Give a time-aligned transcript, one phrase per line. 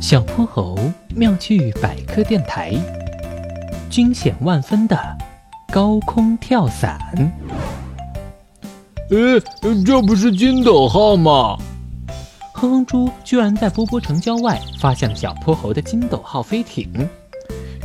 [0.00, 0.78] 小泼猴
[1.14, 2.72] 妙趣百科电台，
[3.90, 4.96] 惊险万分的
[5.72, 6.98] 高空跳伞。
[9.10, 9.40] 诶，
[9.84, 11.58] 这不是金斗号吗？
[12.54, 16.88] 哼哼猪居然在波波城郊外发现了小泼猴的金斗号飞艇，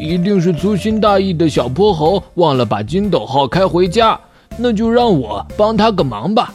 [0.00, 4.18] 一定是粗心大意的小泼猴忘了把金斗号开回家，
[4.56, 6.54] 那就让我帮他个忙吧。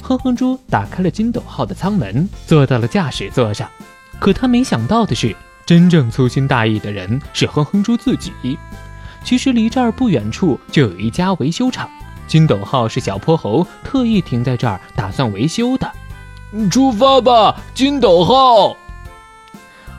[0.00, 3.68] 哼哼猪打开了金斗号的舱门，坐到了驾驶座上。
[4.18, 8.58] 可他没想到的是，真正粗心大意的人是哼哼猪自己。
[9.24, 11.88] 其实离这儿不远处就有一家维修厂，
[12.26, 15.90] 金斗号是小泼猴特意停在这儿打算维修的。
[16.70, 18.76] 出发吧，金斗号！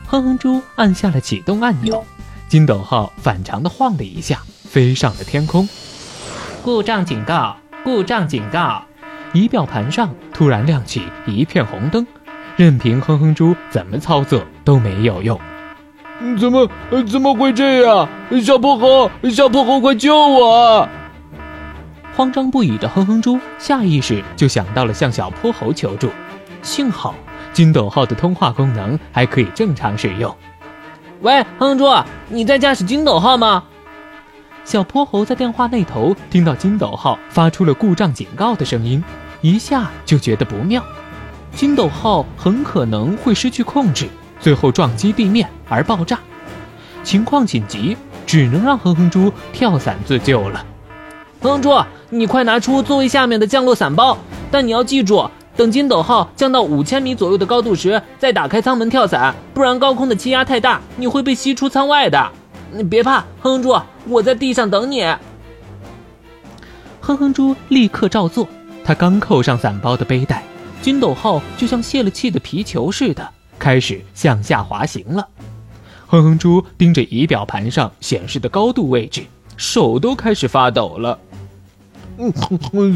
[0.07, 2.03] 哼哼猪按下了启动按钮，
[2.47, 5.69] 金斗号反常的晃了一下，飞上了天空。
[6.63, 7.55] 故障警告！
[7.83, 8.83] 故障警告！
[9.31, 12.07] 仪表盘上突然亮起一片红灯，
[12.59, 15.39] 任凭哼哼猪怎么操作都没有用。
[16.37, 16.69] 怎么
[17.09, 18.05] 怎么会这样？
[18.43, 20.89] 小泼猴，小泼猴，快救我！
[22.17, 26.09] 慌张不已的哼哼猪下意识就想到了向小泼猴求助。
[26.61, 27.15] 幸好
[27.53, 30.35] 金斗号的通话功能还可以正常使用。
[31.21, 31.85] 喂，哼哼猪，
[32.27, 33.63] 你在驾驶金斗号吗？
[34.65, 39.01] 小泼猴在电话那头听到金斗号发出了故障警告的声音，
[39.39, 40.83] 一下就觉得不妙，
[41.55, 44.07] 金斗号很可能会失去控制，
[44.39, 46.19] 最后撞击地面而爆炸。
[47.03, 50.65] 情况紧急，只能让哼哼猪跳伞自救了。
[51.41, 51.77] 哼哼猪，
[52.09, 54.17] 你快拿出座位下面的降落伞包，
[54.51, 62.29] 但你要记住，等金斗号降到五千米左右的高度时，再打开舱门跳伞，不然高空的气压太大，你会被吸出舱外的。
[62.71, 65.03] 你别怕，哼哼猪，我在地上等你。
[67.01, 68.47] 哼哼猪立刻照做。
[68.83, 70.43] 他刚扣上伞包的背带，
[70.81, 73.29] 金斗号就像泄了气的皮球似的，
[73.59, 75.27] 开始向下滑行了。
[76.07, 79.23] 哼哼猪盯着仪表盘上显示的高度位置，
[79.57, 81.19] 手都开始发抖了。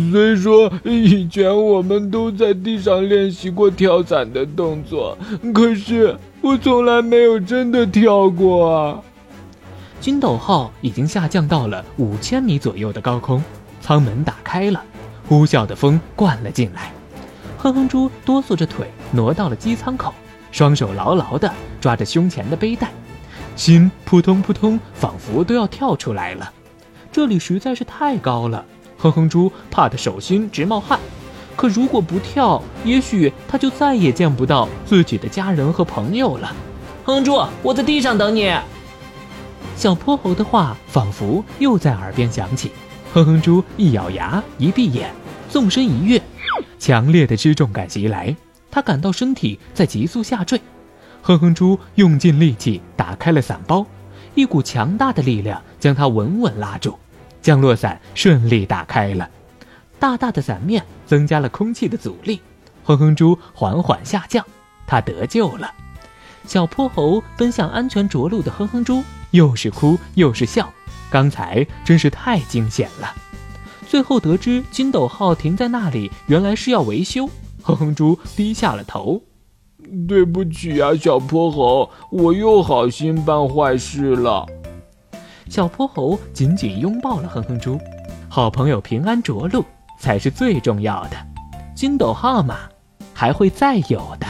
[0.05, 5.17] 虽说以前我们都在地上练习过跳伞的动作，
[5.53, 8.99] 可是我从来没有真的跳过啊。
[10.01, 13.41] 金斗号已经下降到了五千米左右的高空，
[13.79, 14.83] 舱门打开了，
[15.29, 16.91] 呼啸的风灌了进来。
[17.63, 20.13] 哼哼猪哆嗦着腿挪到了机舱口，
[20.51, 22.91] 双手牢牢地抓着胸前的背带，
[23.55, 26.51] 心扑通扑通，仿佛都要跳出来了。
[27.09, 28.65] 这里实在是太高了，
[28.97, 30.99] 哼哼猪怕得手心直冒汗。
[31.55, 36.53] 可如果不跳，也许他就再也见不到自己的家人和朋友了。
[37.05, 38.53] 哼哼猪，我在地上等你。
[39.77, 42.73] 小泼猴的话仿佛又在耳边响起，
[43.13, 45.09] 哼哼猪一咬牙，一闭眼，
[45.49, 46.21] 纵身一跃，
[46.79, 48.35] 强烈的失重感袭来，
[48.69, 50.59] 他感到身体在急速下坠。
[51.21, 53.85] 哼哼猪用尽力气打开了伞包，
[54.35, 56.97] 一股强大的力量将他稳稳拉住，
[57.41, 59.29] 降落伞顺利打开了，
[59.99, 62.41] 大大的伞面增加了空气的阻力，
[62.83, 64.45] 哼哼猪缓缓下降，
[64.85, 65.73] 他得救了。
[66.45, 69.03] 小泼猴奔向安全着陆的哼哼猪。
[69.31, 70.71] 又是哭又是笑，
[71.09, 73.11] 刚才真是太惊险了。
[73.93, 77.29] 最后得知金斗号停在那里，原来是要维修。
[77.61, 79.21] 哼哼猪低下了头，
[80.07, 84.47] 对不起呀，小泼猴，我又好心办坏事了。
[85.47, 87.79] 小泼猴紧紧拥抱了哼哼猪，
[88.27, 89.63] 好朋友平安着陆
[89.99, 91.17] 才是最重要的。
[91.75, 92.61] 金斗号嘛，
[93.13, 94.25] 还会再有的。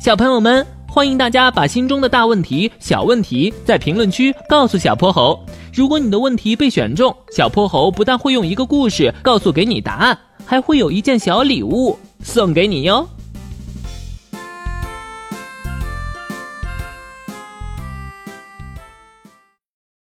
[0.00, 0.77] 小朋友们。
[0.98, 5.38] 欢迎大家把心中的大问题、小问题在评论区告诉小泼猴。
[5.72, 13.08] 如果你的问题被选中，小泼猴不但会用一个故事告诉给你答案，还会有一件小礼物送给你哟。